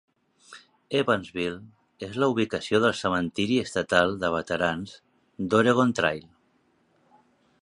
[0.99, 4.97] Evansville és la ubicació del Cementiri Estatal de Veterans
[5.53, 6.29] d"Oregon Trail.